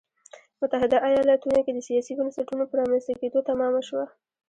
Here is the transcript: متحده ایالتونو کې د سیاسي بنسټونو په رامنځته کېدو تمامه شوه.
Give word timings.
متحده 0.61 0.97
ایالتونو 1.07 1.59
کې 1.65 1.71
د 1.73 1.79
سیاسي 1.87 2.13
بنسټونو 2.19 2.63
په 2.69 2.75
رامنځته 2.79 3.13
کېدو 3.21 3.39
تمامه 3.49 3.81
شوه. 3.87 4.05